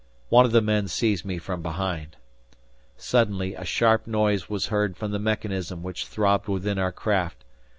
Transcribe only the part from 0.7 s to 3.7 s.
seized me from behind. Suddenly a